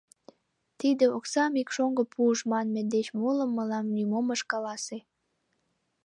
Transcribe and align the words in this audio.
—Тиде 0.79 1.05
оксам 1.17 1.53
ик 1.61 1.69
шоҥго 1.75 2.03
пуыш 2.13 2.39
манме 2.51 2.81
деч 2.93 3.07
молым 3.19 3.49
мылам 3.57 3.85
нимом 3.95 4.27
ыш 4.35 4.41
каласе. 4.51 4.97